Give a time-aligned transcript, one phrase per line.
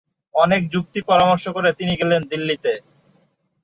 [0.35, 2.73] অনেক যুক্তি পরামর্শ করে তিনি গেলেন দিল্লিতে।